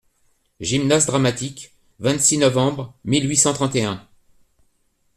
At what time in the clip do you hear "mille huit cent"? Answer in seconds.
3.05-3.53